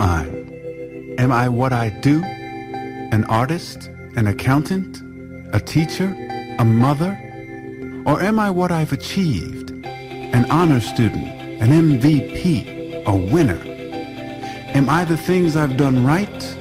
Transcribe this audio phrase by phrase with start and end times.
[0.00, 1.22] am I?
[1.22, 2.22] Am I what I do?
[3.12, 3.90] An artist?
[4.16, 5.02] An accountant?
[5.54, 6.16] A teacher?
[6.58, 7.18] A mother?
[8.06, 9.70] Or am I what I've achieved?
[9.84, 11.26] An honor student?
[11.60, 13.04] An MVP?
[13.06, 13.60] A winner?
[14.74, 16.56] Am I the things I've done right?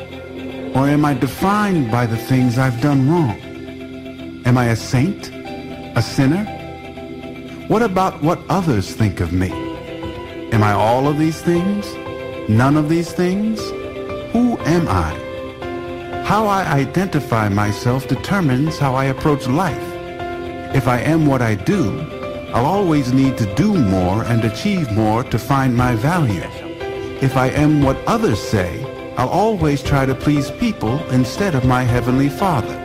[0.76, 3.40] Or am I defined by the things I've done wrong?
[4.46, 5.32] Am I a saint?
[5.96, 6.44] A sinner?
[7.68, 9.52] What about what others think of me?
[10.52, 11.86] Am I all of these things?
[12.50, 13.60] None of these things?
[14.32, 15.14] Who am I?
[16.26, 19.78] How I identify myself determines how I approach life.
[20.74, 22.02] If I am what I do,
[22.52, 26.42] I'll always need to do more and achieve more to find my value.
[27.22, 28.84] If I am what others say,
[29.16, 32.78] I'll always try to please people instead of my Heavenly Father.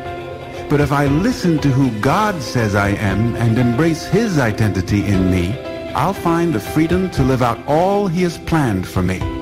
[0.68, 5.30] But if I listen to who God says I am and embrace His identity in
[5.30, 5.58] me,
[5.94, 9.33] I'll find the freedom to live out all He has planned for me.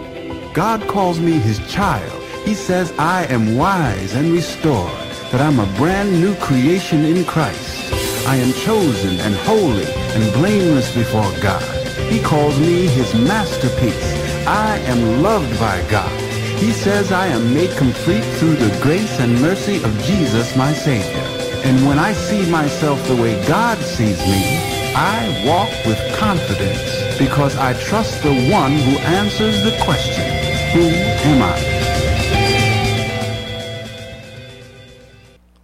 [0.52, 2.22] God calls me His child.
[2.44, 4.92] He says I am wise and restored,
[5.30, 7.92] that I'm a brand new creation in Christ.
[8.26, 11.62] I am chosen and holy and blameless before God.
[12.10, 14.46] He calls me His masterpiece.
[14.46, 16.12] I am loved by God.
[16.58, 21.26] He says I am made complete through the grace and mercy of Jesus, my Savior.
[21.64, 27.56] And when I see myself the way God sees me, I walk with confidence because
[27.56, 30.41] I trust the one who answers the question,
[30.72, 31.56] who am I?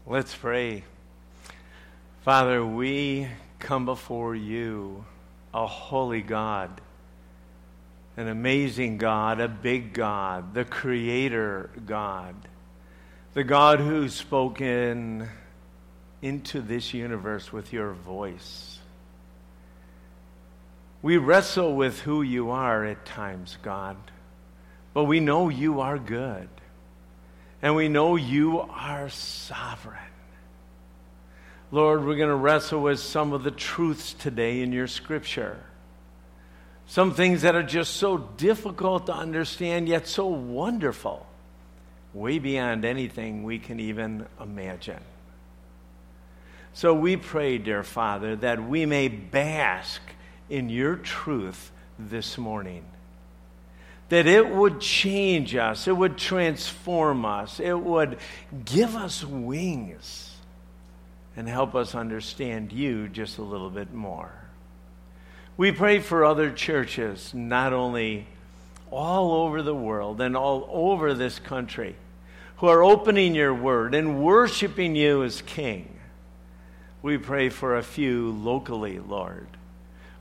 [0.06, 0.84] Let's pray.
[2.23, 5.05] Father, we come before you,
[5.53, 6.81] a holy God
[8.19, 12.34] an amazing God, a big God, the creator God,
[13.33, 15.29] the God who's spoken
[16.20, 18.81] into this universe with your voice.
[21.01, 23.97] We wrestle with who you are at times, God,
[24.94, 26.48] but we know you are good,
[27.62, 29.98] and we know you are sovereign.
[31.70, 35.58] Lord, we're going to wrestle with some of the truths today in your scripture.
[36.86, 41.27] Some things that are just so difficult to understand, yet so wonderful,
[42.14, 45.02] way beyond anything we can even imagine.
[46.73, 50.01] So we pray, dear Father, that we may bask
[50.48, 52.85] in your truth this morning.
[54.08, 58.19] That it would change us, it would transform us, it would
[58.64, 60.35] give us wings
[61.36, 64.33] and help us understand you just a little bit more.
[65.57, 68.27] We pray for other churches, not only
[68.91, 71.97] all over the world and all over this country,
[72.58, 75.98] who are opening your word and worshiping you as King.
[77.02, 79.47] We pray for a few locally, Lord.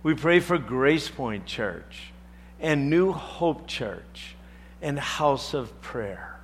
[0.04, 2.12] We pray for Grace Point Church
[2.60, 4.36] and New Hope Church
[4.82, 6.40] and House of Prayer.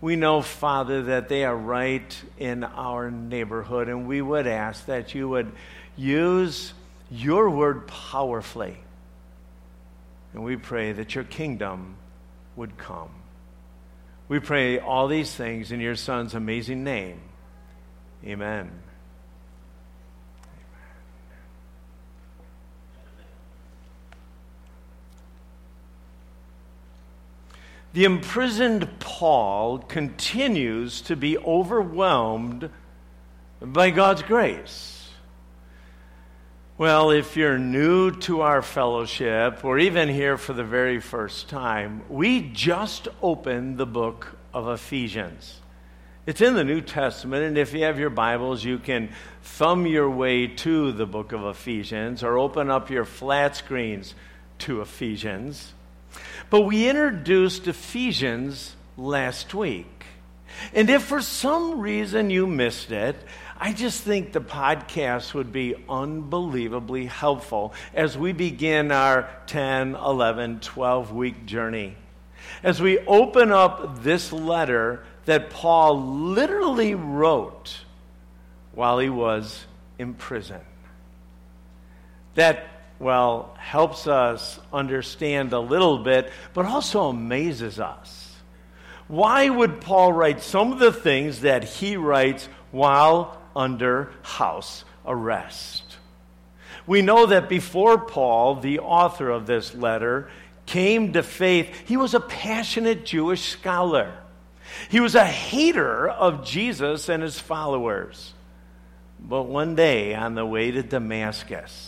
[0.00, 5.14] We know, Father, that they are right in our neighborhood, and we would ask that
[5.14, 5.50] you would
[5.96, 6.72] use
[7.10, 8.76] your word powerfully.
[10.32, 11.96] And we pray that your kingdom
[12.54, 13.10] would come.
[14.28, 17.20] We pray all these things in your Son's amazing name.
[18.24, 18.70] Amen.
[27.94, 32.70] The imprisoned Paul continues to be overwhelmed
[33.60, 35.08] by God's grace.
[36.76, 42.02] Well, if you're new to our fellowship or even here for the very first time,
[42.08, 45.60] we just opened the book of Ephesians.
[46.24, 49.08] It's in the New Testament, and if you have your Bibles, you can
[49.42, 54.14] thumb your way to the book of Ephesians or open up your flat screens
[54.58, 55.72] to Ephesians.
[56.50, 60.04] But we introduced Ephesians last week.
[60.72, 63.16] And if for some reason you missed it,
[63.60, 70.60] I just think the podcast would be unbelievably helpful as we begin our 10, 11,
[70.60, 71.96] 12 week journey.
[72.62, 77.84] As we open up this letter that Paul literally wrote
[78.72, 79.66] while he was
[79.98, 80.60] in prison.
[82.36, 82.64] That,
[82.98, 88.36] well, helps us understand a little bit, but also amazes us.
[89.06, 95.82] Why would Paul write some of the things that he writes while under house arrest.
[96.86, 100.30] We know that before Paul, the author of this letter,
[100.64, 104.14] came to faith, he was a passionate Jewish scholar.
[104.90, 108.32] He was a hater of Jesus and his followers.
[109.18, 111.87] But one day on the way to Damascus,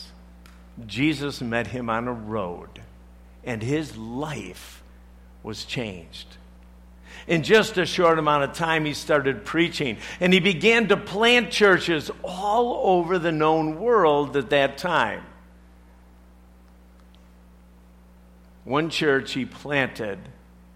[0.86, 2.80] Jesus met him on a road,
[3.44, 4.82] and his life
[5.42, 6.36] was changed.
[7.26, 11.50] In just a short amount of time, he started preaching and he began to plant
[11.50, 15.22] churches all over the known world at that time.
[18.64, 20.18] One church he planted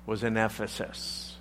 [0.06, 1.36] was in Ephesus.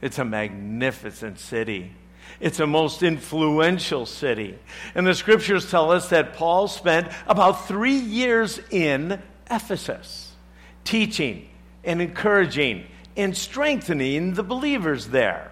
[0.00, 1.92] It's a magnificent city.
[2.40, 4.58] It's a most influential city.
[4.94, 9.20] And the scriptures tell us that Paul spent about three years in
[9.50, 10.32] Ephesus,
[10.84, 11.48] teaching
[11.82, 12.84] and encouraging
[13.16, 15.50] and strengthening the believers there.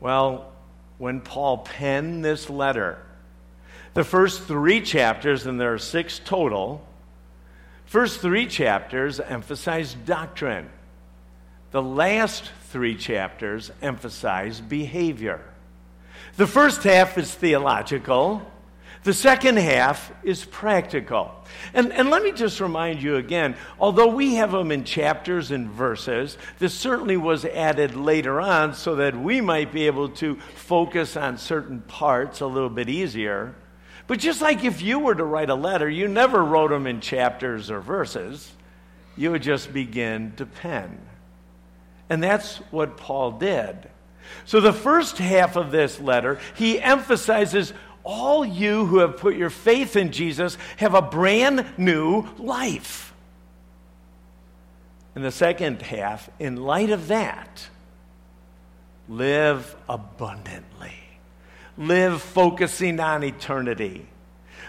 [0.00, 0.52] Well,
[0.98, 2.98] when Paul penned this letter,
[3.94, 6.86] the first three chapters, and there are six total,
[7.86, 10.68] first three chapters emphasize doctrine.
[11.70, 15.40] The last three chapters emphasize behavior.
[16.36, 18.50] The first half is theological,
[19.02, 21.34] the second half is practical.
[21.72, 25.68] And, and let me just remind you again although we have them in chapters and
[25.70, 31.16] verses, this certainly was added later on so that we might be able to focus
[31.16, 33.54] on certain parts a little bit easier.
[34.06, 37.00] But just like if you were to write a letter, you never wrote them in
[37.00, 38.52] chapters or verses,
[39.16, 40.98] you would just begin to pen.
[42.10, 43.88] And that's what Paul did.
[44.44, 47.72] So, the first half of this letter, he emphasizes
[48.04, 53.14] all you who have put your faith in Jesus have a brand new life.
[55.14, 57.68] In the second half, in light of that,
[59.08, 60.94] live abundantly.
[61.76, 64.06] Live focusing on eternity.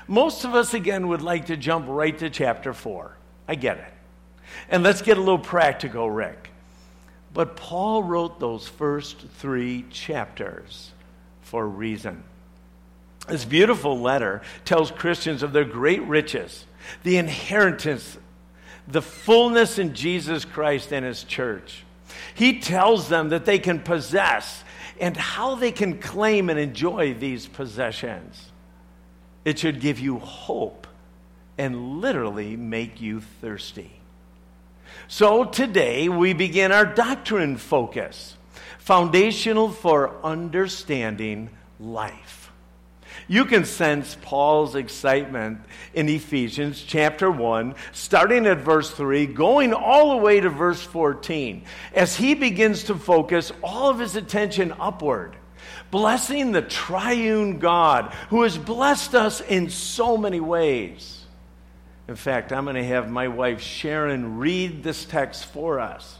[0.08, 3.16] Most of us, again, would like to jump right to chapter 4.
[3.48, 3.94] I get it.
[4.70, 6.41] And let's get a little practical, Rick.
[7.34, 10.92] But Paul wrote those first three chapters
[11.42, 12.24] for a reason.
[13.28, 16.66] This beautiful letter tells Christians of their great riches,
[17.04, 18.18] the inheritance,
[18.88, 21.86] the fullness in Jesus Christ and his church.
[22.36, 24.64] He tells them that they can possess
[25.00, 28.52] and how they can claim and enjoy these possessions.
[29.46, 30.88] It should give you hope
[31.58, 34.01] and literally make you thirsty.
[35.08, 38.38] So today we begin our doctrine focus,
[38.80, 41.50] foundational for understanding
[41.80, 42.42] life.
[43.28, 45.62] You can sense Paul's excitement
[45.94, 51.64] in Ephesians chapter 1, starting at verse 3, going all the way to verse 14,
[51.94, 55.36] as he begins to focus all of his attention upward,
[55.92, 61.21] blessing the triune God who has blessed us in so many ways.
[62.12, 66.20] In fact, I'm going to have my wife Sharon read this text for us.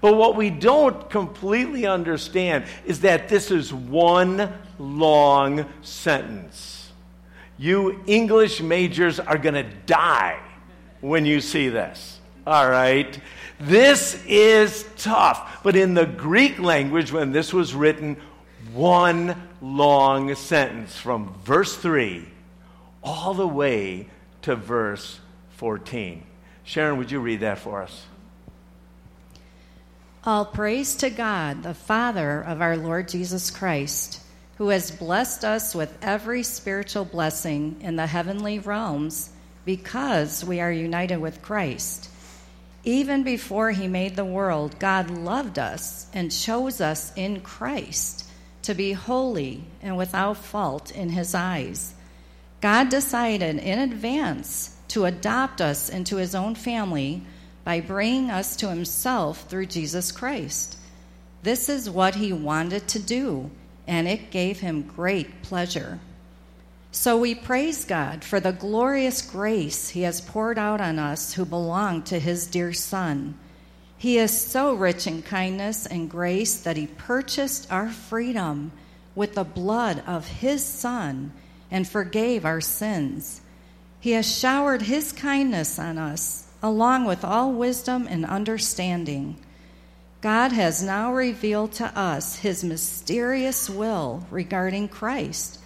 [0.00, 6.92] But what we don't completely understand is that this is one long sentence.
[7.58, 10.38] You English majors are going to die
[11.00, 12.20] when you see this.
[12.46, 13.18] All right?
[13.58, 15.64] This is tough.
[15.64, 18.16] But in the Greek language, when this was written,
[18.72, 22.28] one long sentence from verse 3
[23.02, 24.06] all the way
[24.42, 25.18] to verse
[25.62, 26.24] 14.
[26.64, 28.04] Sharon, would you read that for us?
[30.24, 34.20] All praise to God, the Father of our Lord Jesus Christ,
[34.58, 39.30] who has blessed us with every spiritual blessing in the heavenly realms
[39.64, 42.10] because we are united with Christ.
[42.82, 48.28] Even before he made the world, God loved us and chose us in Christ
[48.62, 51.94] to be holy and without fault in his eyes.
[52.60, 57.22] God decided in advance to adopt us into his own family
[57.64, 60.76] by bringing us to himself through Jesus Christ.
[61.42, 63.50] This is what he wanted to do,
[63.86, 65.98] and it gave him great pleasure.
[66.90, 71.46] So we praise God for the glorious grace he has poured out on us who
[71.46, 73.34] belong to his dear Son.
[73.96, 78.72] He is so rich in kindness and grace that he purchased our freedom
[79.14, 81.32] with the blood of his Son
[81.70, 83.40] and forgave our sins.
[84.02, 89.36] He has showered His kindness on us, along with all wisdom and understanding.
[90.20, 95.60] God has now revealed to us His mysterious will regarding Christ,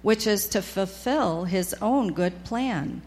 [0.00, 3.02] which is to fulfill His own good plan.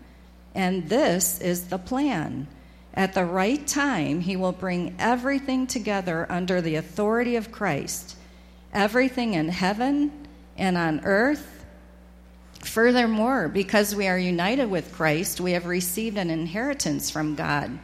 [0.54, 2.46] And this is the plan.
[2.94, 8.15] At the right time, He will bring everything together under the authority of Christ,
[8.72, 10.12] everything in heaven
[10.56, 11.55] and on earth
[12.65, 17.79] Furthermore, because we are united with Christ, we have received an inheritance from God.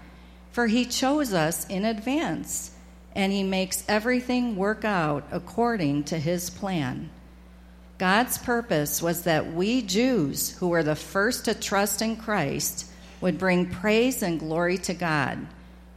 [0.51, 2.71] For he chose us in advance,
[3.15, 7.09] and he makes everything work out according to his plan.
[7.99, 12.87] God's purpose was that we Jews, who were the first to trust in Christ,
[13.21, 15.47] would bring praise and glory to God.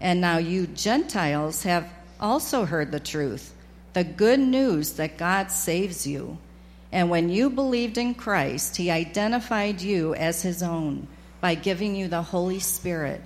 [0.00, 3.54] And now you Gentiles have also heard the truth,
[3.94, 6.38] the good news that God saves you.
[6.94, 11.08] And when you believed in Christ, he identified you as his own
[11.40, 13.20] by giving you the Holy Spirit,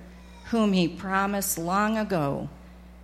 [0.45, 2.49] whom he promised long ago.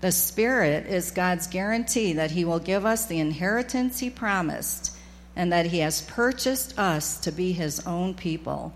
[0.01, 4.98] The Spirit is God's guarantee that he will give us the inheritance he promised
[5.36, 8.74] and that he has purchased us to be his own people.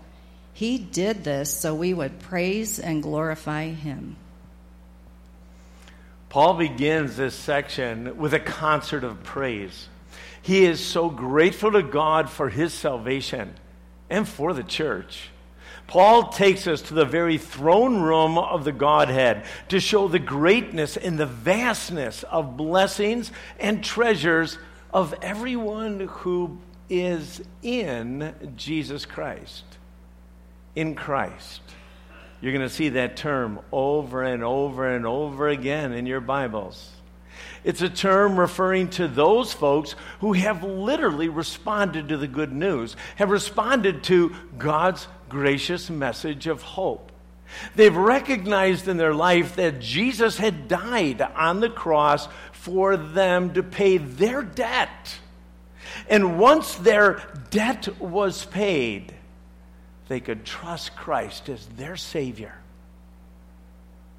[0.52, 4.14] He did this so we would praise and glorify him.
[6.28, 9.88] Paul begins this section with a concert of praise.
[10.50, 13.54] He is so grateful to God for his salvation
[14.08, 15.30] and for the church.
[15.86, 20.96] Paul takes us to the very throne room of the Godhead to show the greatness
[20.96, 23.30] and the vastness of blessings
[23.60, 24.58] and treasures
[24.92, 29.62] of everyone who is in Jesus Christ.
[30.74, 31.60] In Christ.
[32.40, 36.90] You're going to see that term over and over and over again in your Bibles.
[37.62, 42.96] It's a term referring to those folks who have literally responded to the good news,
[43.16, 47.12] have responded to God's gracious message of hope.
[47.74, 53.62] They've recognized in their life that Jesus had died on the cross for them to
[53.62, 55.18] pay their debt.
[56.08, 59.14] And once their debt was paid,
[60.08, 62.54] they could trust Christ as their Savior.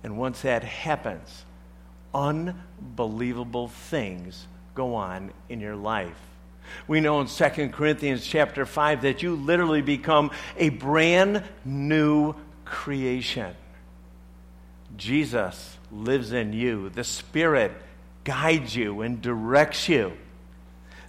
[0.04, 1.46] And once that happens,
[2.14, 6.18] unbelievable things go on in your life.
[6.88, 13.56] We know in 2 Corinthians chapter 5 that you literally become a brand new creation.
[14.98, 16.90] Jesus lives in you.
[16.90, 17.72] The Spirit
[18.24, 20.14] guides you and directs you.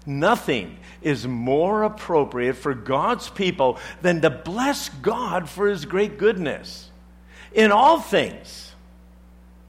[0.04, 6.90] Nothing is more appropriate for God's people than to bless God for his great goodness
[7.52, 8.75] in all things,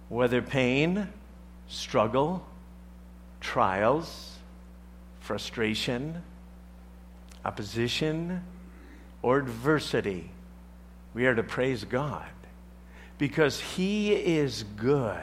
[0.10, 1.10] whether pain,
[1.74, 2.46] struggle,
[3.42, 4.38] trials,
[5.20, 6.22] frustration,
[7.44, 8.44] opposition,
[9.22, 10.30] or adversity.
[11.14, 12.30] We are to praise God
[13.18, 15.20] because he is good.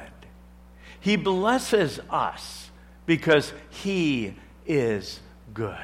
[1.00, 2.70] He blesses us
[3.06, 4.34] because he
[4.66, 5.20] is
[5.54, 5.76] good.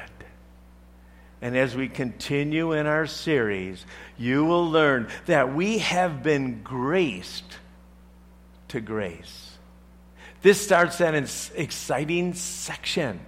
[1.41, 3.85] And as we continue in our series,
[4.17, 7.57] you will learn that we have been graced
[8.69, 9.56] to grace.
[10.47, 11.13] This starts an
[11.55, 13.19] exciting section.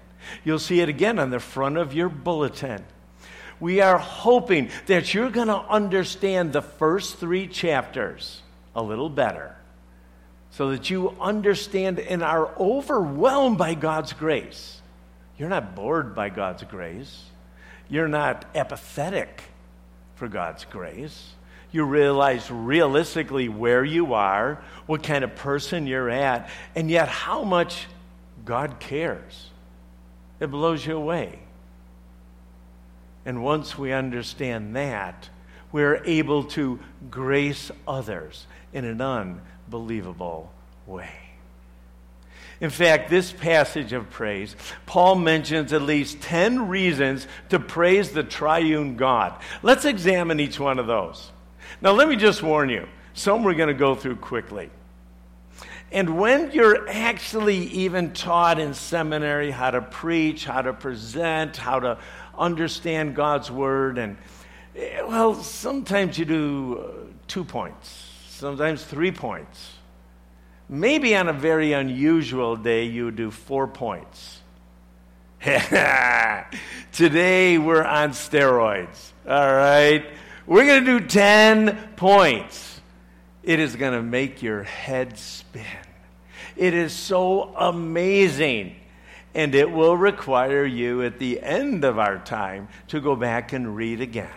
[0.46, 2.86] You'll see it again on the front of your bulletin.
[3.60, 8.42] We are hoping that you're going to understand the first three chapters
[8.74, 9.54] a little better
[10.52, 14.80] so that you understand and are overwhelmed by God's grace
[15.40, 17.24] you're not bored by God's grace.
[17.90, 19.42] You're not apathetic
[20.16, 21.34] for God's grace.
[21.72, 27.44] You realize realistically where you are, what kind of person you're at, and yet how
[27.44, 27.88] much
[28.44, 29.50] God cares.
[30.40, 31.40] It blows you away.
[33.26, 35.30] And once we understand that,
[35.72, 36.80] we're able to
[37.12, 40.52] grace others in an unbelievable
[40.88, 41.12] way.
[42.62, 48.24] In fact, this passage of praise, Paul mentions at least 10 reasons to praise the
[48.24, 49.34] triune God.
[49.62, 51.32] Let's examine each one of those.
[51.82, 54.70] Now, let me just warn you some we're going to go through quickly.
[55.92, 61.80] And when you're actually even taught in seminary how to preach, how to present, how
[61.80, 61.98] to
[62.38, 64.18] understand God's word, and
[64.76, 67.90] well, sometimes you do uh, two points,
[68.30, 69.74] sometimes three points.
[70.70, 74.42] Maybe on a very unusual day, you do four points.
[76.92, 79.12] Today, we're on steroids.
[79.28, 80.06] All right?
[80.46, 82.82] We're going to do 10 points.
[83.44, 85.64] It is going to make your head spin.
[86.56, 88.76] It is so amazing.
[89.36, 93.76] And it will require you at the end of our time to go back and
[93.76, 94.30] read again.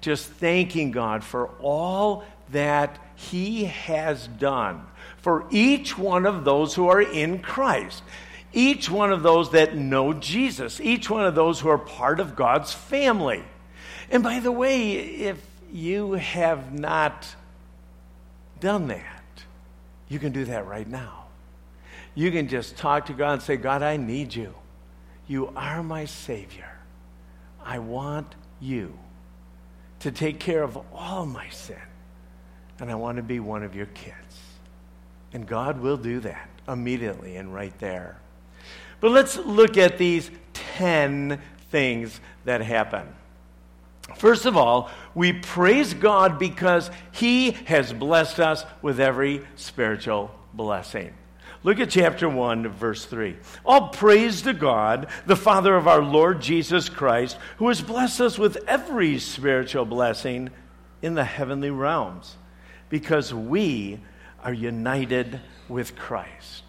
[0.00, 4.86] Just thanking God for all that He has done
[5.18, 8.02] for each one of those who are in Christ.
[8.52, 12.34] Each one of those that know Jesus, each one of those who are part of
[12.34, 13.42] God's family.
[14.10, 17.34] And by the way, if you have not
[18.60, 19.22] done that,
[20.08, 21.26] you can do that right now.
[22.14, 24.54] You can just talk to God and say, God, I need you.
[25.26, 26.78] You are my Savior.
[27.62, 28.98] I want you
[30.00, 31.76] to take care of all my sin.
[32.80, 34.40] And I want to be one of your kids.
[35.32, 38.18] And God will do that immediately and right there.
[39.00, 43.06] But let's look at these 10 things that happen.
[44.16, 51.14] First of all, we praise God because He has blessed us with every spiritual blessing.
[51.64, 53.36] Look at chapter 1, verse 3.
[53.64, 58.38] All praise to God, the Father of our Lord Jesus Christ, who has blessed us
[58.38, 60.50] with every spiritual blessing
[61.02, 62.36] in the heavenly realms,
[62.88, 64.00] because we
[64.42, 66.64] are united with Christ.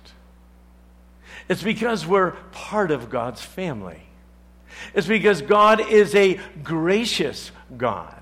[1.47, 4.08] It's because we're part of God's family.
[4.93, 8.15] It's because God is a gracious God.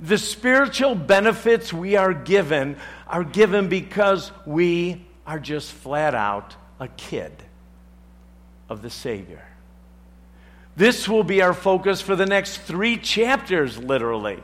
[0.00, 6.88] The spiritual benefits we are given are given because we are just flat out a
[6.88, 7.32] kid
[8.68, 9.42] of the Savior.
[10.76, 14.42] This will be our focus for the next three chapters, literally.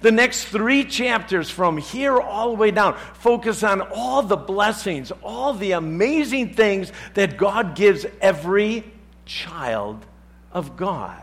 [0.00, 5.12] The next three chapters from here all the way down focus on all the blessings,
[5.22, 8.84] all the amazing things that God gives every
[9.24, 10.04] child
[10.52, 11.22] of God.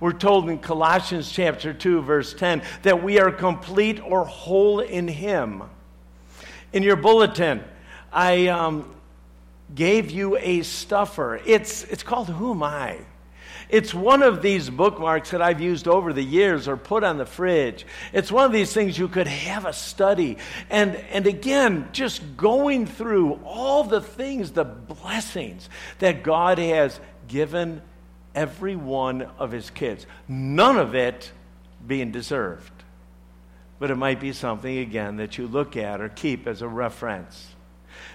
[0.00, 5.08] We're told in Colossians chapter 2, verse 10, that we are complete or whole in
[5.08, 5.62] Him.
[6.72, 7.62] In your bulletin,
[8.12, 8.94] I um,
[9.74, 11.40] gave you a stuffer.
[11.46, 12.98] It's, it's called Who Am I?
[13.68, 17.26] It's one of these bookmarks that I've used over the years or put on the
[17.26, 17.86] fridge.
[18.12, 20.36] It's one of these things you could have a study.
[20.68, 27.80] And, and again, just going through all the things, the blessings that God has given
[28.34, 30.06] every one of his kids.
[30.28, 31.30] None of it
[31.86, 32.72] being deserved.
[33.78, 37.54] But it might be something, again, that you look at or keep as a reference.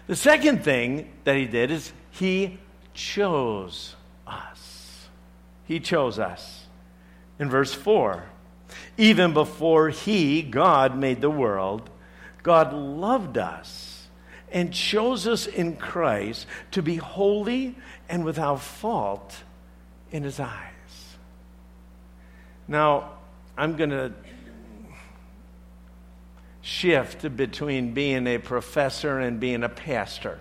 [0.08, 2.58] The second thing that he did is he
[2.94, 3.96] chose
[4.26, 5.08] us.
[5.66, 6.66] He chose us.
[7.38, 8.24] In verse 4,
[8.98, 11.90] even before he, God, made the world,
[12.44, 14.08] God loved us
[14.52, 17.76] and chose us in Christ to be holy
[18.10, 19.44] and without fault
[20.12, 21.18] in his eyes.
[22.68, 23.12] Now,
[23.58, 24.14] I'm going to
[26.62, 30.40] shift between being a professor and being a pastor.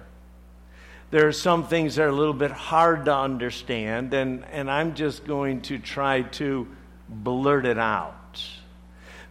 [1.11, 4.95] There are some things that are a little bit hard to understand, and, and I'm
[4.95, 6.69] just going to try to
[7.09, 8.15] blurt it out.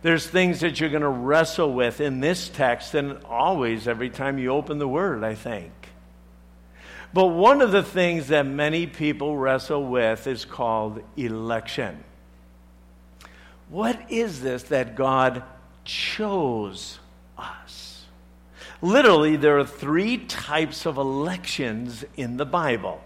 [0.01, 4.39] There's things that you're going to wrestle with in this text, and always every time
[4.39, 5.71] you open the Word, I think.
[7.17, 12.03] But one of the things that many people wrestle with is called election.
[13.69, 15.41] What is this that God
[15.83, 16.99] chose
[17.35, 18.05] us?
[18.83, 23.01] Literally, there are three types of elections in the Bible.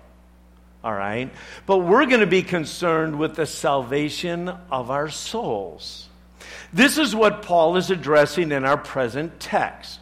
[0.83, 1.31] All right?
[1.65, 6.09] But we're going to be concerned with the salvation of our souls.
[6.73, 10.00] This is what Paul is addressing in our present text.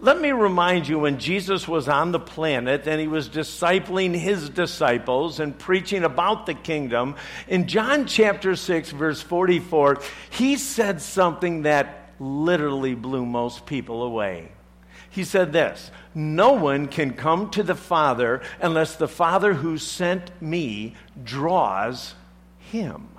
[0.00, 4.50] Let me remind you when Jesus was on the planet and he was discipling his
[4.50, 7.14] disciples and preaching about the kingdom,
[7.46, 14.50] in John chapter 6, verse 44, he said something that literally blew most people away.
[15.10, 20.30] He said this No one can come to the Father unless the Father who sent
[20.42, 22.14] me draws
[22.58, 23.13] him.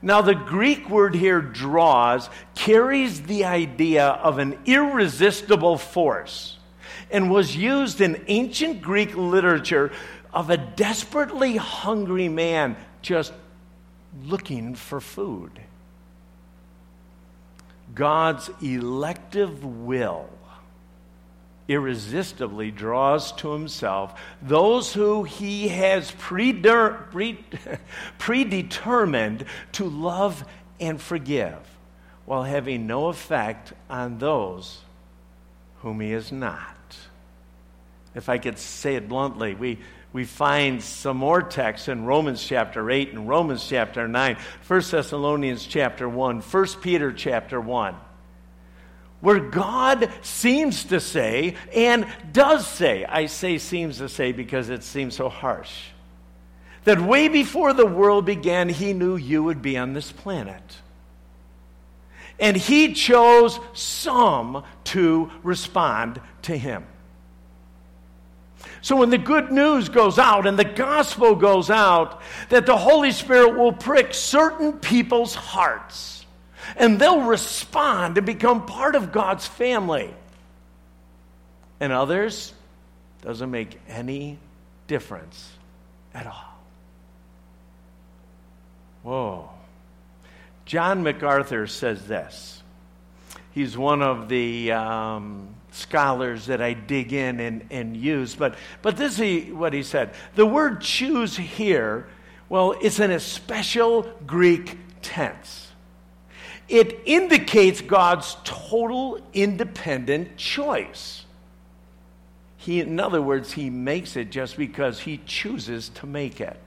[0.00, 6.56] Now, the Greek word here, draws, carries the idea of an irresistible force
[7.10, 9.90] and was used in ancient Greek literature
[10.32, 13.32] of a desperately hungry man just
[14.24, 15.60] looking for food.
[17.94, 20.28] God's elective will
[21.68, 26.10] irresistibly draws to himself those who he has
[28.18, 30.44] predetermined to love
[30.80, 31.58] and forgive,
[32.24, 34.80] while having no effect on those
[35.82, 36.74] whom he is not.
[38.14, 39.78] If I could say it bluntly, we,
[40.12, 45.66] we find some more texts in Romans chapter 8 and Romans chapter 9, 1 Thessalonians
[45.66, 47.94] chapter 1, 1 Peter chapter 1
[49.20, 54.84] where God seems to say and does say, I say seems to say because it
[54.84, 55.88] seems so harsh,
[56.84, 60.76] that way before the world began, He knew you would be on this planet.
[62.38, 66.86] And He chose some to respond to Him.
[68.80, 73.10] So when the good news goes out and the gospel goes out, that the Holy
[73.10, 76.17] Spirit will prick certain people's hearts
[76.76, 80.12] and they'll respond and become part of God's family.
[81.80, 82.52] And others,
[83.22, 84.38] doesn't make any
[84.86, 85.52] difference
[86.14, 86.58] at all.
[89.02, 89.50] Whoa.
[90.64, 92.62] John MacArthur says this.
[93.52, 98.34] He's one of the um, scholars that I dig in and, and use.
[98.34, 100.14] But, but this is what he said.
[100.34, 102.08] The word choose here
[102.48, 105.67] Well, it's in a special Greek tense.
[106.68, 111.24] It indicates God's total independent choice.
[112.58, 116.60] He, in other words, he makes it just because he chooses to make it.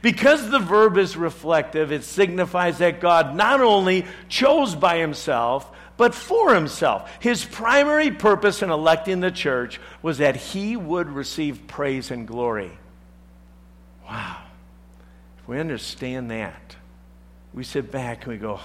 [0.00, 6.14] Because the verb is reflective, it signifies that God not only chose by himself, but
[6.14, 7.10] for himself.
[7.20, 12.70] His primary purpose in electing the church was that he would receive praise and glory.
[14.06, 14.38] Wow.
[15.38, 16.76] If we understand that,
[17.52, 18.60] we sit back and we go,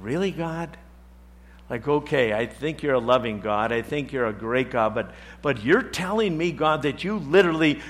[0.00, 0.76] Really, God?
[1.68, 3.70] Like, okay, I think you're a loving God.
[3.72, 7.80] I think you're a great God, but, but you're telling me, God, that you literally,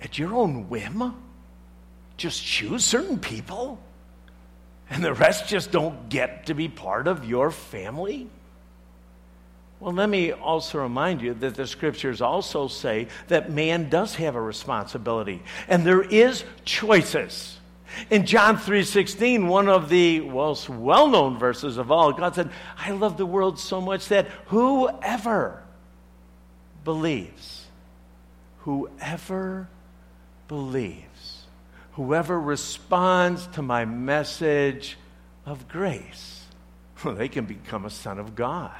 [0.00, 1.14] at your own whim,
[2.16, 3.80] just choose certain people?
[4.90, 8.28] and the rest just don't get to be part of your family?
[9.80, 14.34] Well, let me also remind you that the scriptures also say that man does have
[14.34, 17.58] a responsibility and there is choices.
[18.10, 23.16] In John 3:16, one of the most well-known verses of all, God said, "I love
[23.16, 25.62] the world so much that whoever
[26.84, 27.66] believes,
[28.60, 29.68] whoever
[30.48, 31.14] believes
[31.94, 34.96] whoever responds to my message
[35.46, 36.44] of grace,
[37.04, 38.72] well, they can become a son of God.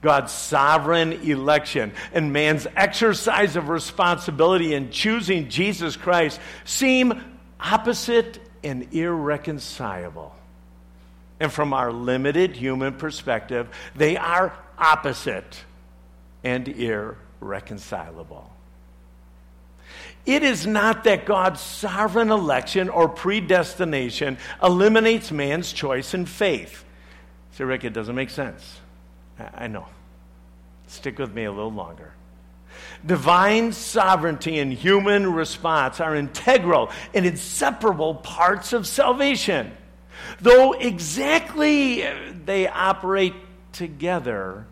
[0.00, 7.29] God's sovereign election and man's exercise of responsibility in choosing Jesus Christ seem
[7.60, 10.34] opposite and irreconcilable.
[11.38, 15.64] And from our limited human perspective, they are opposite
[16.44, 18.50] and irreconcilable.
[20.26, 26.84] It is not that God's sovereign election or predestination eliminates man's choice in faith.
[27.52, 28.80] Say, Rick, it doesn't make sense.
[29.54, 29.86] I know.
[30.88, 32.12] Stick with me a little longer.
[33.04, 39.72] Divine sovereignty and human response are integral and inseparable parts of salvation.
[40.40, 43.34] Though exactly uh, they operate
[43.72, 44.66] together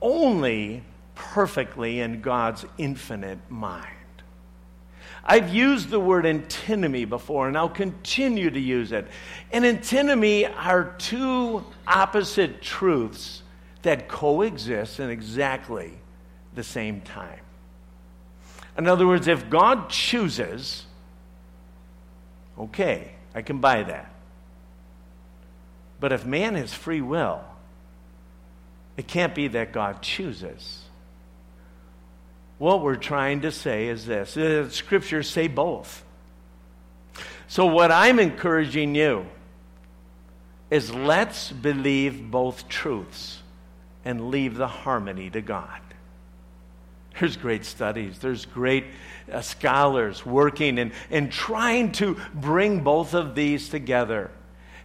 [0.00, 0.82] only
[1.14, 3.86] perfectly in God's infinite mind.
[5.24, 9.06] I've used the word antinomy before, and I'll continue to use it.
[9.52, 13.42] And antinomy are two opposite truths
[13.82, 15.92] that coexist in exactly
[16.54, 17.40] the same time.
[18.78, 20.86] In other words, if God chooses,
[22.56, 24.14] okay, I can buy that.
[25.98, 27.40] But if man has free will,
[28.96, 30.84] it can't be that God chooses.
[32.58, 36.04] What we're trying to say is this the scriptures say both.
[37.48, 39.26] So, what I'm encouraging you
[40.70, 43.42] is let's believe both truths
[44.04, 45.80] and leave the harmony to God.
[47.20, 48.84] There's great studies, there's great
[49.32, 54.30] uh, scholars working and, and trying to bring both of these together.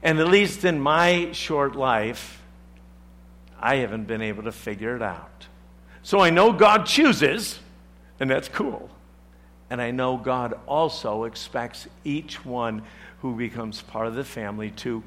[0.02, 2.42] And at least in my short life,
[3.60, 5.48] I haven't been able to figure it out.
[6.02, 7.60] So I know God chooses,
[8.20, 8.90] and that's cool.
[9.70, 12.84] And I know God also expects each one
[13.22, 15.02] who becomes part of the family to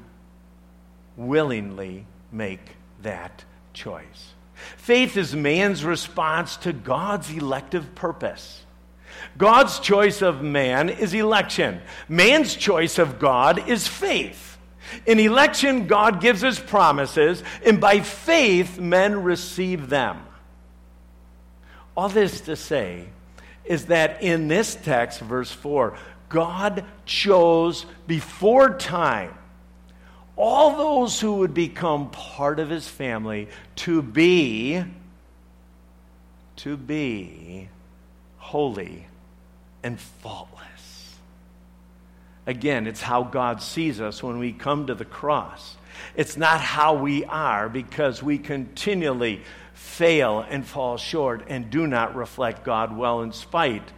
[1.15, 4.33] willingly make that choice.
[4.77, 8.63] Faith is man's response to God's elective purpose.
[9.37, 11.81] God's choice of man is election.
[12.07, 14.57] Man's choice of God is faith.
[15.05, 20.23] In election, God gives his promises, and by faith, men receive them.
[21.95, 23.07] All this to say
[23.65, 25.97] is that in this text, verse 4,
[26.29, 29.37] God chose before time
[30.37, 34.83] all those who would become part of his family to be
[36.57, 37.69] to be
[38.37, 39.05] holy
[39.83, 41.15] and faultless.
[42.45, 45.77] Again, it's how God sees us when we come to the cross.
[46.15, 49.41] It's not how we are because we continually
[49.73, 53.91] fail and fall short and do not reflect God well in spite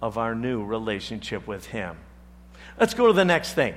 [0.00, 1.96] of our new relationship with Him.
[2.78, 3.74] Let's go to the next thing.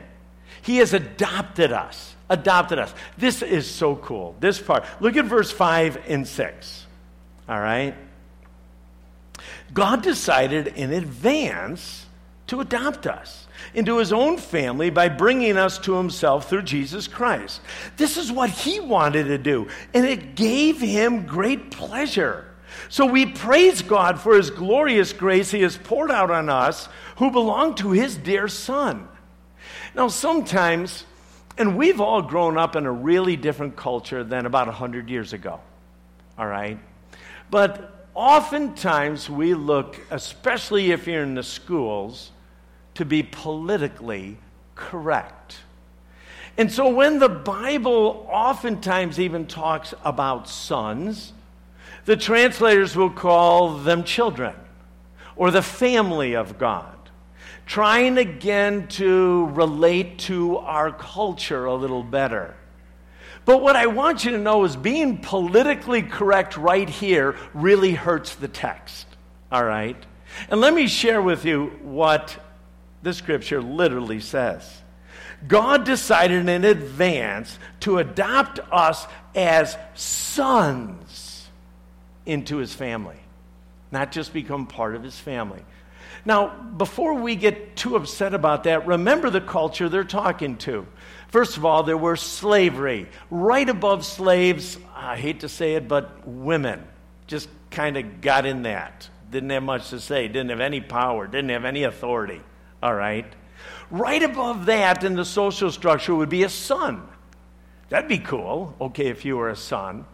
[0.64, 2.16] He has adopted us.
[2.30, 2.94] Adopted us.
[3.18, 4.36] This is so cool.
[4.40, 4.86] This part.
[5.00, 6.86] Look at verse 5 and 6.
[7.48, 7.96] All right?
[9.74, 12.06] God decided in advance
[12.48, 17.62] to adopt us into his own family by bringing us to himself through Jesus Christ.
[17.98, 22.46] This is what he wanted to do, and it gave him great pleasure.
[22.90, 27.32] So we praise God for his glorious grace he has poured out on us who
[27.32, 29.08] belong to his dear son.
[29.96, 31.06] Now, sometimes,
[31.58, 35.60] and we've all grown up in a really different culture than about 100 years ago,
[36.38, 36.80] all right?
[37.52, 42.32] But oftentimes we look, especially if you're in the schools,
[42.96, 44.38] to be politically
[44.76, 45.58] correct.
[46.58, 51.34] And so when the Bible oftentimes even talks about sons,
[52.06, 54.56] the translators will call them children
[55.36, 56.93] or the family of God,
[57.66, 62.56] trying again to relate to our culture a little better.
[63.46, 68.36] But what I want you to know is being politically correct right here really hurts
[68.36, 69.06] the text.
[69.52, 69.98] All right?
[70.50, 72.38] And let me share with you what
[73.02, 74.82] the scripture literally says.
[75.48, 81.50] God decided in advance to adopt us as sons
[82.26, 83.20] into his family,
[83.92, 85.62] not just become part of his family.
[86.26, 90.88] Now, before we get too upset about that, remember the culture they're talking to.
[91.28, 93.10] First of all, there was slavery.
[93.30, 96.82] Right above slaves, I hate to say it, but women
[97.28, 99.10] just kind of got in that.
[99.32, 102.42] Didn't have much to say, didn't have any power, didn't have any authority.
[102.82, 103.26] All right?
[103.90, 107.02] Right above that in the social structure would be a son.
[107.90, 110.06] That'd be cool, okay, if you were a son.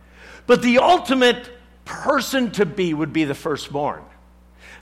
[0.47, 1.51] But the ultimate
[1.85, 4.03] person to be would be the firstborn,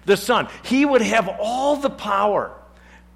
[0.06, 0.48] the son.
[0.64, 2.52] He would have all the power.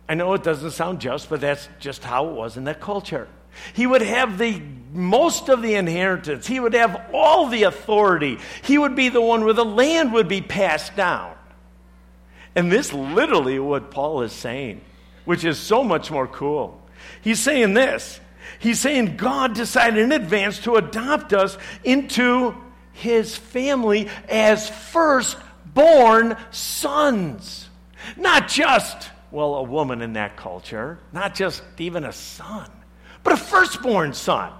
[0.07, 3.27] I know it doesn't sound just, but that's just how it was in that culture.
[3.73, 4.61] He would have the
[4.93, 6.47] most of the inheritance.
[6.47, 8.37] He would have all the authority.
[8.63, 11.35] He would be the one where the land would be passed down.
[12.55, 14.81] And this literally what Paul is saying,
[15.25, 16.81] which is so much more cool.
[17.21, 18.19] He's saying this.
[18.59, 22.55] He's saying God decided in advance to adopt us into
[22.91, 24.69] his family as
[25.73, 27.69] firstborn sons.
[28.17, 32.69] Not just well, a woman in that culture, not just even a son,
[33.23, 34.51] but a firstborn son.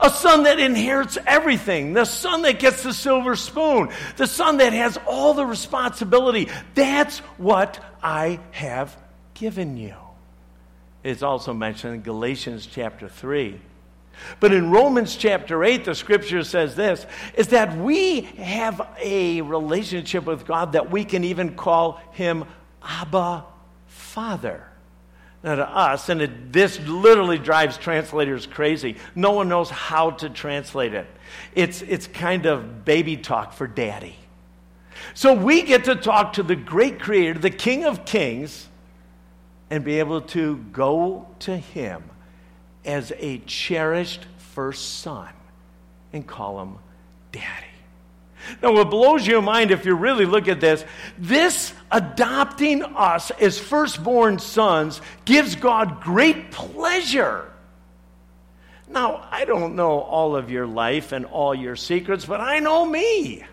[0.00, 4.72] A son that inherits everything, the son that gets the silver spoon, the son that
[4.72, 6.48] has all the responsibility.
[6.74, 8.96] That's what I have
[9.34, 9.94] given you.
[11.04, 13.60] It's also mentioned in Galatians chapter 3.
[14.40, 20.24] But in Romans chapter 8, the scripture says this is that we have a relationship
[20.24, 22.44] with God that we can even call him
[22.82, 23.44] Abba
[23.86, 24.64] Father.
[25.42, 28.96] Now, to us, and it, this literally drives translators crazy.
[29.14, 31.06] No one knows how to translate it.
[31.54, 34.16] It's, it's kind of baby talk for daddy.
[35.14, 38.68] So we get to talk to the great creator, the King of Kings,
[39.70, 42.02] and be able to go to him
[42.86, 45.28] as a cherished first son
[46.12, 46.78] and call him
[47.32, 47.66] daddy.
[48.62, 50.84] Now, what blows your mind if you really look at this,
[51.18, 57.50] this adopting us as firstborn sons gives God great pleasure.
[58.88, 62.84] Now, I don't know all of your life and all your secrets, but I know
[62.84, 63.44] me.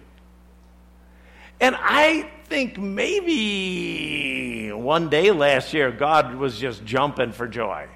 [1.60, 7.88] And I think maybe one day last year, God was just jumping for joy.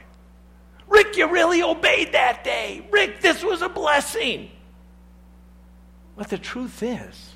[0.87, 2.85] Rick, you really obeyed that day.
[2.91, 4.49] Rick, this was a blessing.
[6.15, 7.31] But the truth is,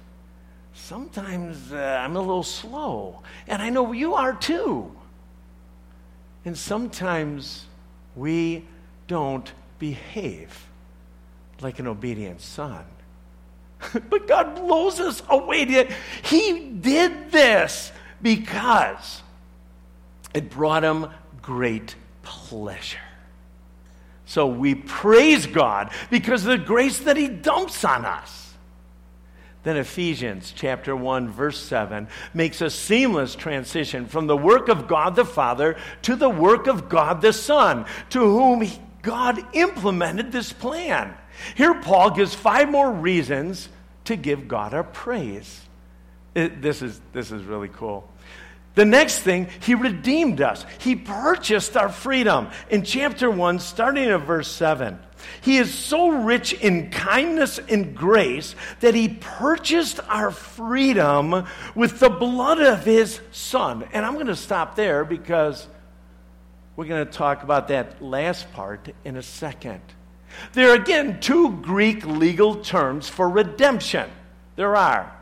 [0.73, 4.95] sometimes uh, I'm a little slow, and I know you are too.
[6.45, 7.65] And sometimes
[8.15, 8.65] we
[9.07, 10.67] don't behave
[11.61, 12.83] like an obedient son.
[14.09, 15.87] but God blows us away.
[16.23, 19.21] He did this because
[20.33, 21.07] it brought him
[21.41, 22.97] great pleasure.
[24.31, 28.53] So we praise God because of the grace that He dumps on us.
[29.63, 35.17] Then Ephesians chapter 1 verse 7 makes a seamless transition from the work of God
[35.17, 38.65] the Father to the work of God the Son, to whom
[39.01, 41.13] God implemented this plan.
[41.55, 43.67] Here Paul gives five more reasons
[44.05, 45.59] to give God our praise.
[46.35, 48.07] It, this, is, this is really cool.
[48.75, 50.65] The next thing, he redeemed us.
[50.79, 52.49] He purchased our freedom.
[52.69, 54.97] In chapter 1, starting at verse 7.
[55.41, 62.09] He is so rich in kindness and grace that he purchased our freedom with the
[62.09, 63.87] blood of his son.
[63.93, 65.67] And I'm going to stop there because
[66.75, 69.81] we're going to talk about that last part in a second.
[70.53, 74.09] There are again two Greek legal terms for redemption.
[74.55, 75.13] There are.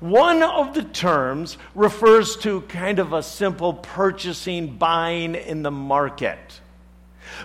[0.00, 6.60] One of the terms refers to kind of a simple purchasing, buying in the market.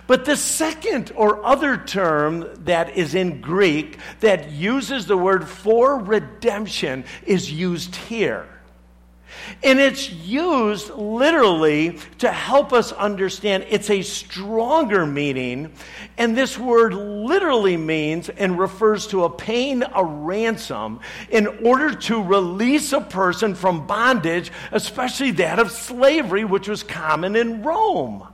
[0.06, 5.98] But the second or other term that is in Greek that uses the word for
[5.98, 8.48] redemption is used here.
[9.62, 15.72] And it's used literally to help us understand it's a stronger meaning.
[16.18, 22.22] And this word literally means and refers to a paying a ransom in order to
[22.22, 28.26] release a person from bondage, especially that of slavery, which was common in Rome.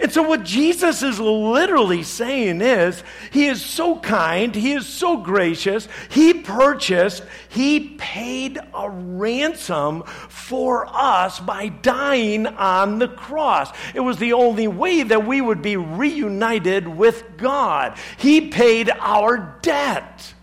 [0.00, 5.16] And so, what Jesus is literally saying is, He is so kind, He is so
[5.16, 13.70] gracious, He purchased, He paid a ransom for us by dying on the cross.
[13.94, 17.98] It was the only way that we would be reunited with God.
[18.16, 20.34] He paid our debt.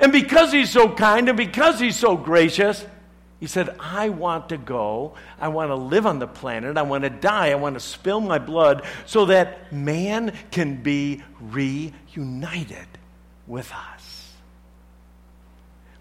[0.00, 2.84] And because He's so kind and because He's so gracious,
[3.40, 5.14] he said, I want to go.
[5.40, 6.76] I want to live on the planet.
[6.76, 7.50] I want to die.
[7.50, 12.86] I want to spill my blood so that man can be reunited
[13.46, 14.32] with us.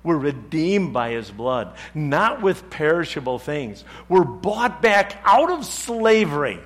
[0.03, 3.83] We're redeemed by his blood, not with perishable things.
[4.09, 6.59] We're bought back out of slavery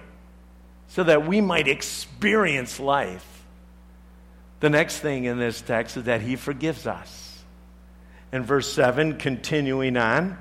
[0.90, 3.28] so that we might experience life.
[4.60, 7.44] The next thing in this text is that he forgives us.
[8.32, 10.38] In verse 7, continuing on,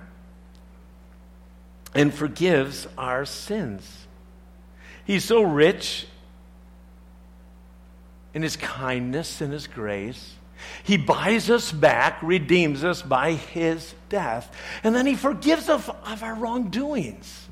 [1.95, 4.07] and forgives our sins.
[5.05, 6.07] He's so rich
[8.33, 10.35] in his kindness and his grace.
[10.85, 15.97] He buys us back, redeems us by his death, and then he forgives us of,
[16.07, 17.49] of our wrongdoings.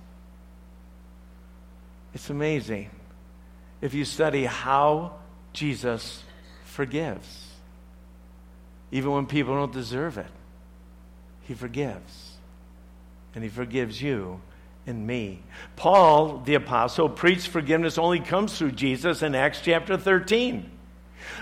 [2.14, 2.90] It's amazing
[3.80, 5.14] if you study how
[5.52, 6.22] Jesus
[6.64, 7.46] forgives.
[8.90, 10.30] Even when people don't deserve it,
[11.42, 12.27] he forgives
[13.34, 14.40] and he forgives you
[14.86, 15.42] and me.
[15.76, 20.70] Paul, the apostle, preached forgiveness only comes through Jesus in Acts chapter 13.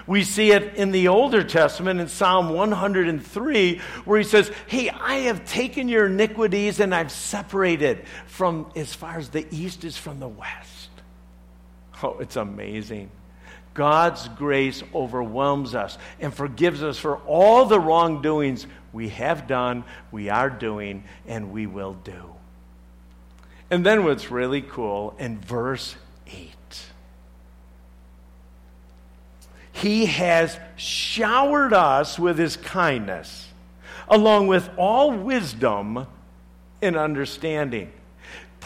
[0.07, 5.14] We see it in the Older Testament in Psalm 103, where he says, Hey, I
[5.20, 10.20] have taken your iniquities and I've separated from as far as the east is from
[10.20, 10.90] the west.
[12.03, 13.11] Oh, it's amazing.
[13.77, 20.31] God's grace overwhelms us and forgives us for all the wrongdoings we have done, we
[20.31, 22.33] are doing, and we will do.
[23.71, 25.95] And then what's really cool in verse
[26.27, 26.51] 8
[29.73, 33.49] He has showered us with His kindness,
[34.09, 36.07] along with all wisdom
[36.81, 37.93] and understanding.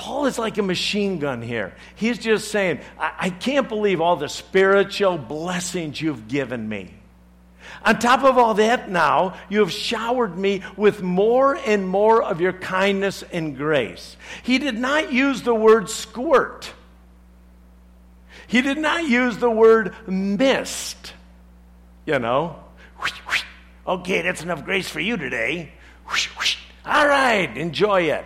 [0.00, 1.74] Paul is like a machine gun here.
[1.94, 6.94] He's just saying, I, I can't believe all the spiritual blessings you've given me.
[7.84, 12.40] On top of all that, now you have showered me with more and more of
[12.40, 14.16] your kindness and grace.
[14.42, 16.72] He did not use the word squirt,
[18.46, 21.12] he did not use the word mist.
[22.06, 22.58] You know,
[23.86, 25.72] okay, that's enough grace for you today.
[26.86, 28.24] All right, enjoy it.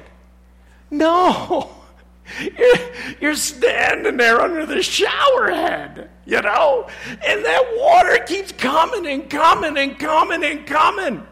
[0.90, 1.70] No.
[2.40, 2.76] You're,
[3.20, 9.28] you're, standing there under the shower head, you know, and that water keeps coming and
[9.28, 11.26] coming and coming and coming.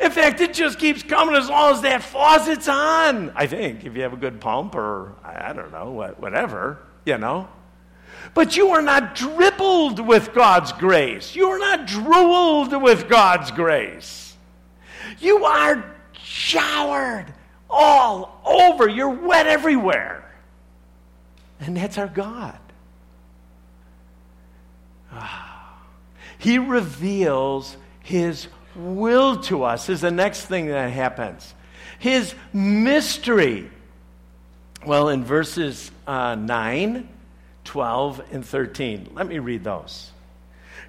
[0.00, 3.32] In fact, it just keeps coming as long as that faucet's on.
[3.36, 7.48] I think, if you have a good pump or I don't know, whatever, you know.
[8.34, 11.34] But you are not dribbled with God's grace.
[11.34, 14.36] You are not drooled with God's grace.
[15.18, 17.32] You are showered
[17.72, 18.88] all over.
[18.88, 20.18] You're wet everywhere.
[21.58, 22.58] And that's our God.
[26.38, 31.54] He reveals His will to us, is the next thing that happens.
[31.98, 33.70] His mystery.
[34.84, 37.08] Well, in verses uh, 9,
[37.64, 40.10] 12, and 13, let me read those.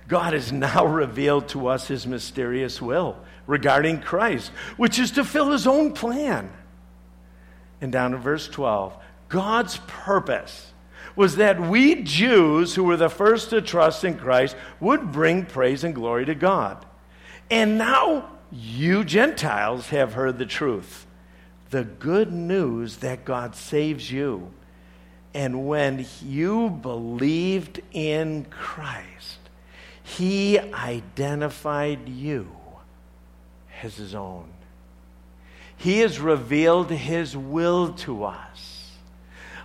[0.07, 3.15] God has now revealed to us His mysterious will
[3.45, 6.49] regarding Christ, which is to fill His own plan
[7.83, 8.97] and down to verse 12.
[9.29, 10.71] God's purpose
[11.15, 15.83] was that we Jews, who were the first to trust in Christ, would bring praise
[15.83, 16.83] and glory to God.
[17.51, 21.05] And now you Gentiles have heard the truth
[21.69, 24.51] the good news that God saves you.
[25.33, 29.39] And when you believed in Christ,
[30.03, 32.47] He identified you
[33.81, 34.52] as His own.
[35.83, 38.91] He has revealed His will to us.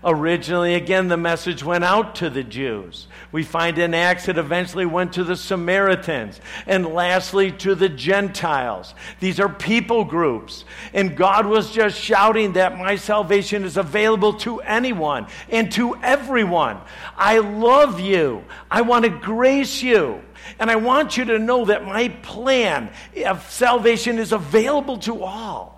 [0.02, 3.06] Originally, again, the message went out to the Jews.
[3.30, 6.40] We find in Acts it eventually went to the Samaritans.
[6.66, 8.96] And lastly, to the Gentiles.
[9.20, 10.64] These are people groups.
[10.92, 16.80] And God was just shouting that my salvation is available to anyone and to everyone.
[17.16, 18.44] I love you.
[18.68, 20.20] I want to grace you.
[20.58, 22.90] And I want you to know that my plan
[23.24, 25.77] of salvation is available to all.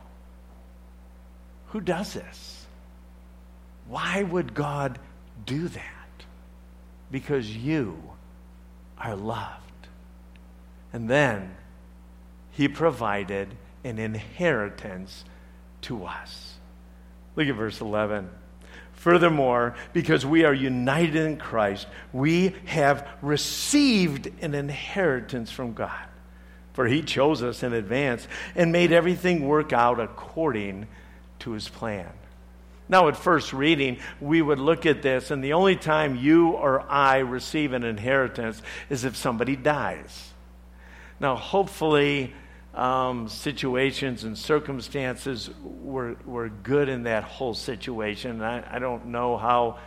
[1.71, 2.67] Who does this?
[3.89, 4.99] Why would God
[5.47, 5.85] do that?
[7.11, 8.01] Because you
[8.99, 9.89] are loved.
[10.93, 11.55] And then
[12.53, 13.49] he provided
[13.85, 15.25] an inheritance
[15.83, 16.55] to us.
[17.37, 18.29] Look at verse 11.
[18.93, 26.07] Furthermore, because we are united in Christ, we have received an inheritance from God.
[26.75, 30.87] For he chose us in advance and made everything work out according
[31.41, 32.09] to his plan.
[32.89, 36.81] Now, at first reading, we would look at this, and the only time you or
[36.91, 40.33] I receive an inheritance is if somebody dies.
[41.21, 42.35] Now, hopefully,
[42.75, 48.43] um, situations and circumstances were, were good in that whole situation.
[48.43, 49.79] I, I don't know how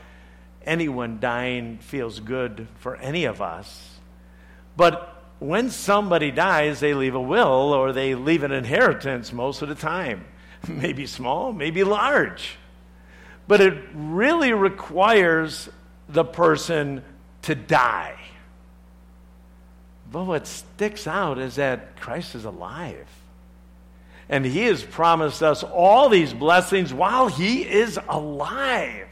[0.65, 3.99] anyone dying feels good for any of us.
[4.77, 9.69] But when somebody dies, they leave a will or they leave an inheritance most of
[9.69, 10.25] the time.
[10.67, 12.57] Maybe small, maybe large.
[13.47, 15.69] But it really requires
[16.07, 17.03] the person
[17.43, 18.17] to die.
[20.11, 23.07] But what sticks out is that Christ is alive.
[24.29, 29.07] And he has promised us all these blessings while he is alive.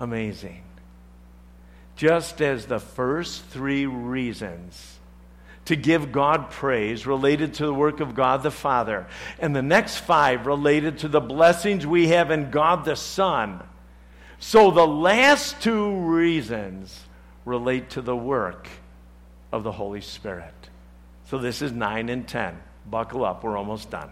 [0.00, 0.62] Amazing.
[1.94, 4.98] Just as the first three reasons
[5.66, 9.06] to give God praise related to the work of God the Father,
[9.38, 13.62] and the next five related to the blessings we have in God the Son.
[14.38, 17.00] So the last two reasons
[17.44, 18.68] relate to the work
[19.52, 20.52] of the Holy Spirit.
[21.26, 22.58] So this is 9 and 10.
[22.86, 24.10] Buckle up, we're almost done.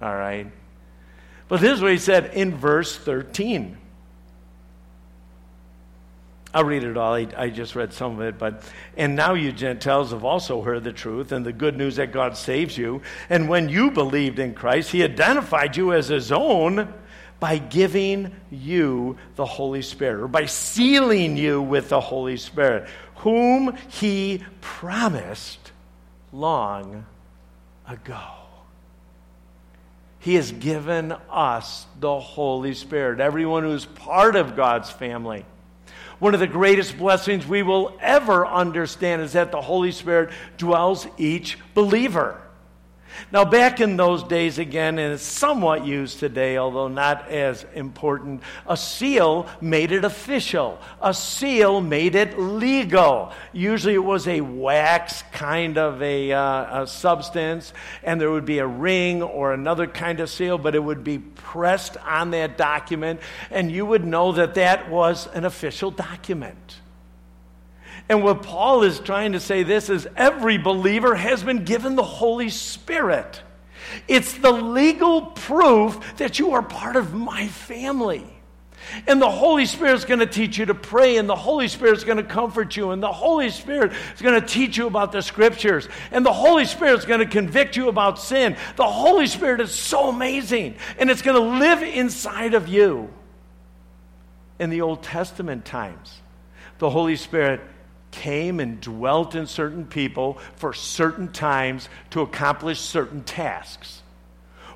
[0.00, 0.46] All right?
[1.48, 3.76] But this is what he said in verse 13.
[6.54, 7.14] I'll read it all.
[7.14, 8.38] I, I, just read some of it.
[8.38, 8.62] But,
[8.96, 12.36] and now you Gentiles have also heard the truth and the good news that God
[12.36, 13.02] saves you.
[13.28, 16.92] And when you believed in Christ, He identified you as His own
[17.38, 23.76] by giving you the Holy Spirit, or by sealing you with the Holy Spirit, whom
[23.88, 25.72] he promised
[26.32, 27.04] long
[27.86, 28.22] ago.
[30.18, 35.44] He has given us the Holy Spirit, everyone who's part of God's family.
[36.18, 41.06] One of the greatest blessings we will ever understand is that the Holy Spirit dwells
[41.18, 42.40] each believer.
[43.32, 48.42] Now, back in those days, again, and it's somewhat used today, although not as important,
[48.66, 50.78] a seal made it official.
[51.00, 53.32] A seal made it legal.
[53.52, 58.58] Usually it was a wax kind of a, uh, a substance, and there would be
[58.58, 63.20] a ring or another kind of seal, but it would be pressed on that document,
[63.50, 66.76] and you would know that that was an official document.
[68.08, 72.04] And what Paul is trying to say this is every believer has been given the
[72.04, 73.42] Holy Spirit.
[74.06, 78.24] It's the legal proof that you are part of my family.
[79.08, 81.96] And the Holy Spirit is going to teach you to pray, and the Holy Spirit
[81.96, 85.10] is going to comfort you, and the Holy Spirit is going to teach you about
[85.10, 88.56] the scriptures, and the Holy Spirit is going to convict you about sin.
[88.76, 93.12] The Holy Spirit is so amazing, and it's going to live inside of you.
[94.60, 96.20] In the Old Testament times,
[96.78, 97.60] the Holy Spirit
[98.16, 104.02] came and dwelt in certain people for certain times to accomplish certain tasks.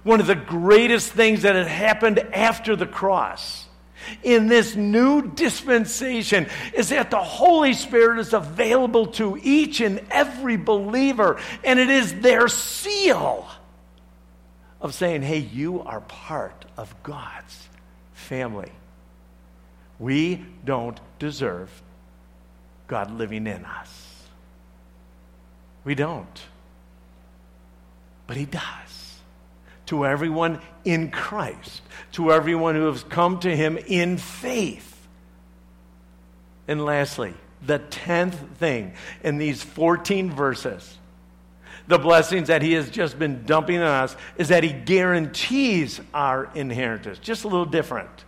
[0.02, 3.66] One of the greatest things that had happened after the cross
[4.22, 10.56] in this new dispensation is that the Holy Spirit is available to each and every
[10.56, 13.46] believer, and it is their seal
[14.80, 17.68] of saying, hey, you are part of God's
[18.12, 18.72] family.
[19.98, 21.70] We don't deserve
[22.90, 24.24] God living in us.
[25.84, 26.42] We don't.
[28.26, 29.20] But He does.
[29.86, 31.82] To everyone in Christ,
[32.12, 35.06] to everyone who has come to Him in faith.
[36.66, 37.32] And lastly,
[37.64, 40.98] the tenth thing in these 14 verses,
[41.86, 46.50] the blessings that He has just been dumping on us, is that He guarantees our
[46.56, 47.20] inheritance.
[47.20, 48.24] Just a little different.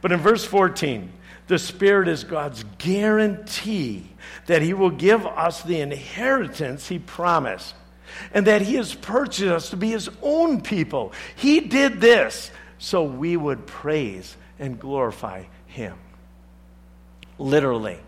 [0.00, 1.12] But in verse 14,
[1.52, 4.06] the Spirit is God's guarantee
[4.46, 7.74] that He will give us the inheritance He promised
[8.32, 11.12] and that He has purchased us to be His own people.
[11.36, 15.98] He did this so we would praise and glorify Him.
[17.38, 17.98] Literally,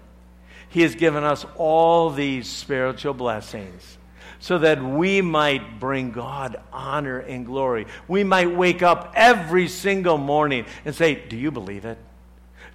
[0.70, 3.98] He has given us all these spiritual blessings
[4.40, 7.88] so that we might bring God honor and glory.
[8.08, 11.98] We might wake up every single morning and say, Do you believe it?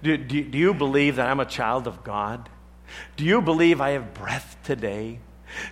[0.02, 2.48] Do, do, do you believe that I'm a child of God?
[3.16, 5.20] Do you believe I have breath today?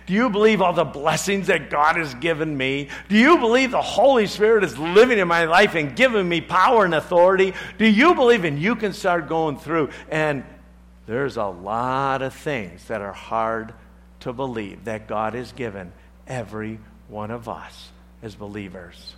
[0.05, 2.89] Do you believe all the blessings that God has given me?
[3.07, 6.85] Do you believe the Holy Spirit is living in my life and giving me power
[6.85, 7.53] and authority?
[7.77, 9.89] Do you believe and you can start going through?
[10.09, 10.43] And
[11.07, 13.73] there's a lot of things that are hard
[14.21, 15.93] to believe that God has given
[16.27, 17.89] every one of us
[18.21, 19.15] as believers.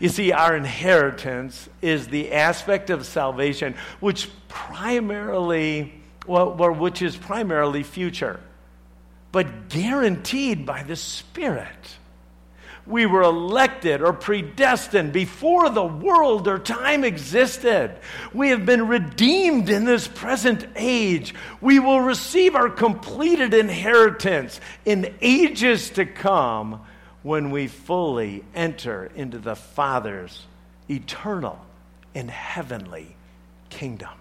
[0.00, 5.92] You see, our inheritance is the aspect of salvation which primarily,
[6.26, 8.40] well, which is primarily future,
[9.32, 11.96] but guaranteed by the Spirit.
[12.86, 17.96] We were elected or predestined before the world or time existed.
[18.32, 21.34] We have been redeemed in this present age.
[21.60, 26.80] We will receive our completed inheritance in ages to come
[27.26, 30.46] when we fully enter into the Father's
[30.88, 31.58] eternal
[32.14, 33.16] and heavenly
[33.68, 34.12] kingdom.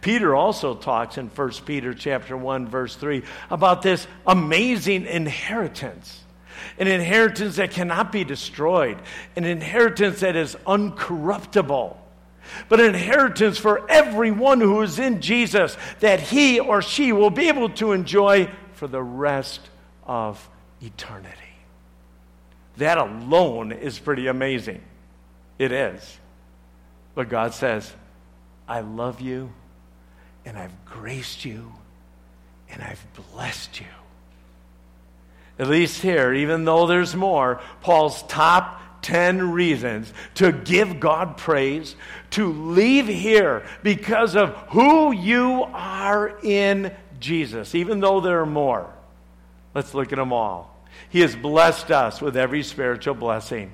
[0.00, 6.24] Peter also talks in 1 Peter chapter 1 verse 3 about this amazing inheritance.
[6.76, 8.98] An inheritance that cannot be destroyed,
[9.36, 11.96] an inheritance that is uncorruptible.
[12.68, 17.46] But an inheritance for everyone who is in Jesus that he or she will be
[17.46, 19.60] able to enjoy for the rest
[20.04, 20.50] of
[20.80, 21.41] eternity.
[22.76, 24.80] That alone is pretty amazing.
[25.58, 26.18] It is.
[27.14, 27.92] But God says,
[28.66, 29.52] I love you,
[30.44, 31.72] and I've graced you,
[32.70, 33.86] and I've blessed you.
[35.58, 41.94] At least here, even though there's more, Paul's top 10 reasons to give God praise,
[42.30, 48.90] to leave here because of who you are in Jesus, even though there are more.
[49.74, 50.71] Let's look at them all.
[51.08, 53.72] He has blessed us with every spiritual blessing.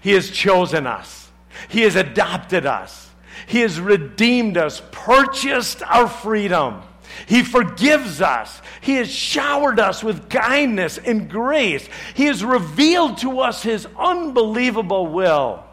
[0.00, 1.30] He has chosen us.
[1.68, 3.10] He has adopted us.
[3.46, 6.82] He has redeemed us, purchased our freedom.
[7.26, 8.60] He forgives us.
[8.80, 11.88] He has showered us with kindness and grace.
[12.14, 15.64] He has revealed to us His unbelievable will.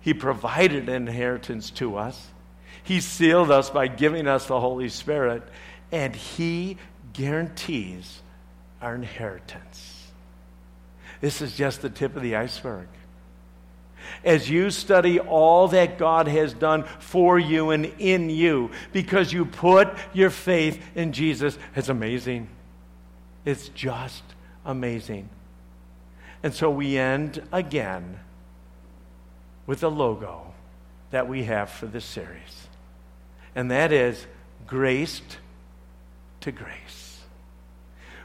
[0.00, 2.28] He provided inheritance to us.
[2.82, 5.42] He sealed us by giving us the Holy Spirit.
[5.90, 6.76] And He
[7.12, 8.20] guarantees
[8.80, 9.91] our inheritance.
[11.22, 12.88] This is just the tip of the iceberg.
[14.24, 19.46] As you study all that God has done for you and in you because you
[19.46, 22.48] put your faith in Jesus, it's amazing.
[23.44, 24.24] It's just
[24.66, 25.28] amazing.
[26.42, 28.18] And so we end again
[29.64, 30.52] with the logo
[31.12, 32.66] that we have for this series.
[33.54, 34.26] And that is
[34.66, 35.38] graced
[36.40, 37.20] to grace.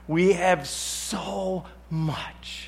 [0.08, 2.67] We have so much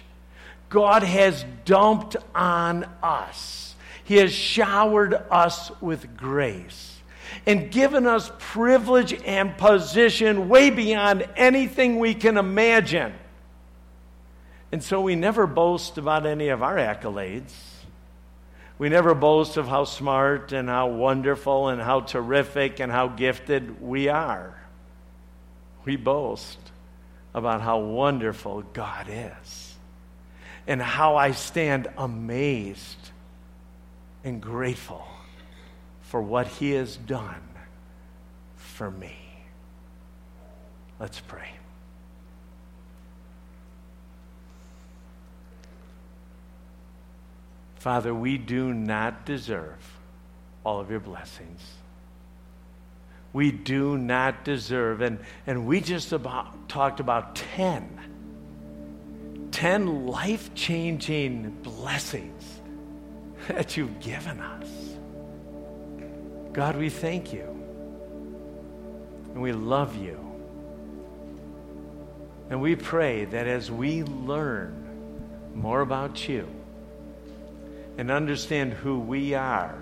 [0.69, 3.75] God has dumped on us.
[4.03, 6.99] He has showered us with grace
[7.45, 13.13] and given us privilege and position way beyond anything we can imagine.
[14.71, 17.53] And so we never boast about any of our accolades.
[18.77, 23.81] We never boast of how smart and how wonderful and how terrific and how gifted
[23.81, 24.55] we are.
[25.85, 26.59] We boast
[27.33, 29.68] about how wonderful God is
[30.69, 33.09] and how I stand amazed
[34.23, 35.05] and grateful
[36.01, 37.41] for what He has done
[38.55, 39.17] for me.
[40.99, 41.49] Let's pray.
[47.77, 49.97] Father, we do not deserve
[50.63, 51.61] all of your blessings.
[53.33, 55.17] We do not deserve, and,
[55.47, 58.08] and we just about talked about 10
[59.51, 62.59] 10 life changing blessings
[63.47, 64.67] that you've given us.
[66.53, 67.45] God, we thank you.
[69.33, 70.19] And we love you.
[72.49, 74.75] And we pray that as we learn
[75.53, 76.47] more about you
[77.97, 79.77] and understand who we are,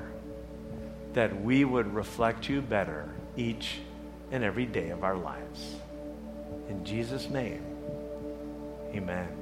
[1.13, 3.79] that we would reflect you better each
[4.31, 5.75] and every day of our lives.
[6.67, 7.63] In Jesus' name,
[8.93, 9.36] amen.